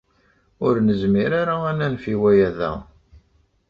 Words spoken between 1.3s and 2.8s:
ara ad nanef i waya da.